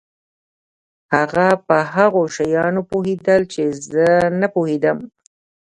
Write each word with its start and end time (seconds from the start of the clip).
هغه 1.13 1.47
په 1.67 1.77
هغو 1.93 2.23
شیانو 2.35 2.81
پوهېده 2.89 3.37
چې 3.51 3.63
زه 3.89 4.07
نه 4.39 4.47
په 4.49 4.53
پوهېدم. 4.55 4.97